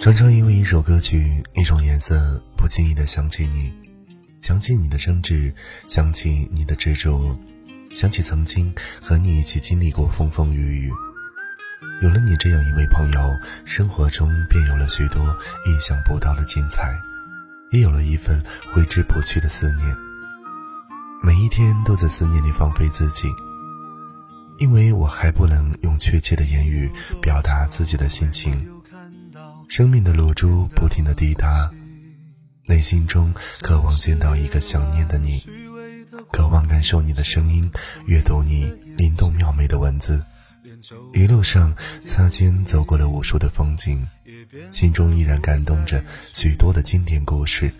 [0.00, 3.72] 常常因为一首歌曲、一种颜色，不经意的想起你，
[4.40, 5.52] 想起你的争执，
[5.88, 7.36] 想起你的执着，
[7.92, 8.72] 想起曾经
[9.02, 10.92] 和你一起经历过风风雨雨。
[12.00, 15.36] 有了你这样一位朋友，生活中便有了许多
[15.66, 16.96] 意想不到的精彩，
[17.72, 18.40] 也有了一份
[18.72, 19.84] 挥之不去的思念。
[21.24, 23.26] 每一天都在思念里放飞自己，
[24.58, 26.88] 因为我还不能用确切的言语
[27.20, 28.77] 表达自己的心情。
[29.68, 31.70] 生命的露珠不停的滴答，
[32.64, 35.46] 内心中渴望见到一个想念的你，
[36.32, 37.70] 渴望感受你的声音，
[38.06, 38.64] 阅读你
[38.96, 40.24] 灵动妙美的文字。
[41.12, 44.08] 一路上擦肩走过了无数的风景，
[44.70, 47.70] 心中依然感动着许多的经典故事。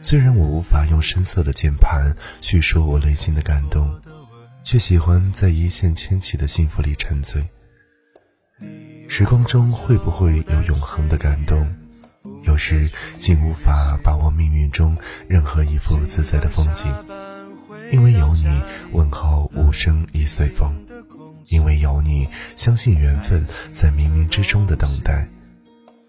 [0.00, 4.00] 虽然我无法用深色的键盘叙述我内心的感动，
[4.62, 7.44] 却喜欢在一线牵起的幸福里沉醉。
[9.14, 11.70] 时光中会不会有永恒的感动？
[12.44, 14.96] 有时竟无法把握命运中
[15.28, 16.90] 任何一幅自在的风景，
[17.92, 18.48] 因为有你，
[18.92, 20.72] 问候无声已随风；
[21.48, 25.28] 因为有你，相信缘分在冥冥之中的等待。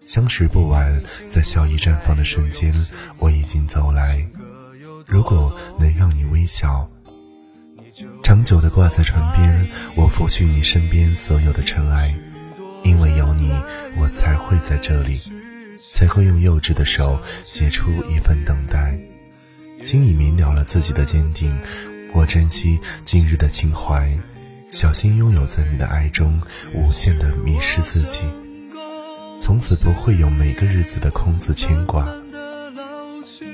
[0.06, 2.72] 相识不晚，在笑意绽放的瞬间，
[3.18, 4.26] 我已经走来。
[5.06, 6.88] 如果能让你微笑，
[8.22, 12.14] 长久的挂在唇边，我拂去你身边所有的尘埃。
[12.84, 13.50] 因为有你，
[13.96, 15.20] 我才会在这里，
[15.90, 18.96] 才会用幼稚的手写出一份等待。
[19.82, 21.58] 心已明了了自己的坚定，
[22.12, 24.16] 我珍惜今日的情怀，
[24.70, 26.40] 小心拥有在你的爱中，
[26.74, 28.20] 无限的迷失自己。
[29.40, 32.08] 从此不会有每个日子的空自牵挂。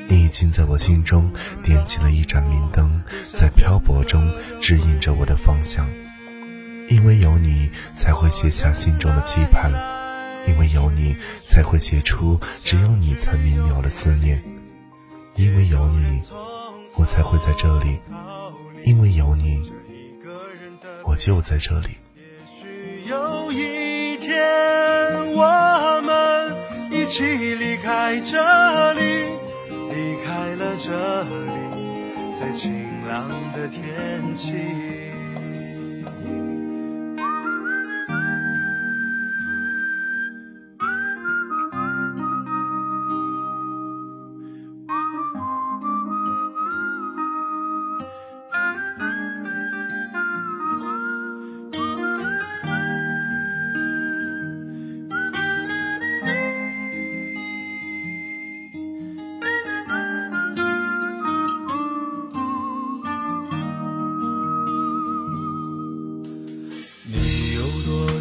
[0.08, 4.28] 你已经在我心中点起了一盏明灯，在漂泊中
[4.60, 5.88] 指引着我的方向。
[6.90, 9.70] 因为有你，才会写下心中的期盼；
[10.48, 14.38] 因为有你，才会写出只有你才明了的思念；
[15.36, 16.20] 因为有你，
[16.96, 17.96] 我才会在这里；
[18.84, 19.62] 因为有你，
[21.04, 21.90] 我就在这里。
[22.16, 24.36] 也许有一天，
[25.32, 26.56] 我们
[26.90, 29.00] 一起离开这里，
[29.70, 31.30] 离开了这里，
[32.38, 34.52] 在晴朗的天气。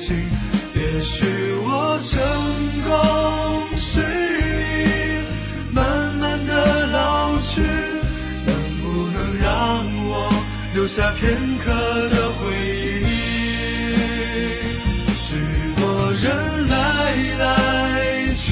[0.00, 0.16] 情。
[0.74, 1.24] 也许
[1.62, 2.18] 我成
[2.88, 2.88] 功
[3.76, 4.02] 失意，
[5.72, 5.78] 慢
[6.14, 7.60] 慢的老去，
[8.46, 10.10] 能不能让我
[10.74, 11.70] 留下片刻
[12.08, 12.40] 的回
[13.04, 13.12] 忆？
[15.14, 15.28] 许
[15.76, 15.80] 多
[16.14, 16.24] 人
[16.66, 16.74] 来
[17.38, 17.44] 来
[18.34, 18.48] 去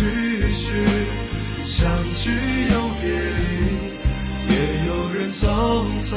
[0.52, 0.66] 去，
[1.64, 1.80] 相
[2.14, 2.30] 聚
[2.70, 3.40] 又别离，
[4.52, 4.54] 也
[4.86, 5.16] 有人。
[5.30, 5.42] 匆
[6.00, 6.16] 匆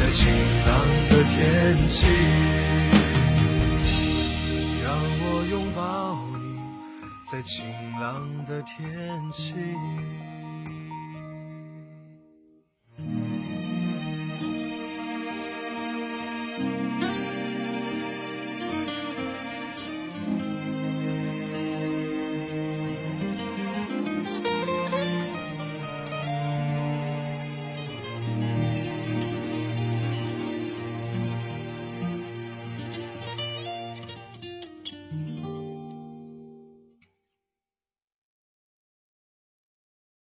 [0.00, 0.26] 在晴
[0.66, 2.06] 朗的天气。
[4.82, 6.58] 让我拥抱你，
[7.30, 7.66] 在晴
[8.00, 9.52] 朗的天气。